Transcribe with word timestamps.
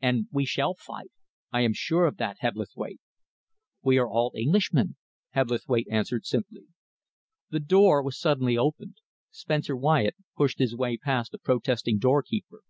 And 0.00 0.28
we 0.30 0.44
shall 0.44 0.74
fight 0.74 1.10
I 1.50 1.62
am 1.62 1.72
sure 1.72 2.06
of 2.06 2.16
that, 2.18 2.36
Hebblethwaite." 2.38 3.00
"We 3.82 3.98
are 3.98 4.08
all 4.08 4.32
Englishmen," 4.36 4.94
Hebblethwaite 5.30 5.88
answered 5.90 6.26
simply. 6.26 6.66
The 7.50 7.58
door 7.58 8.00
was 8.00 8.16
suddenly 8.16 8.56
opened. 8.56 8.98
Spencer 9.32 9.74
Wyatt 9.74 10.14
pushed 10.36 10.60
his 10.60 10.76
way 10.76 10.96
past 10.96 11.34
a 11.34 11.38
protesting 11.38 11.98
doorkeeper. 11.98 12.60